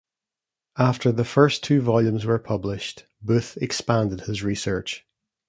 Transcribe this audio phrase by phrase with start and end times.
[0.79, 5.05] After the first two volumes were published Booth expanded his research.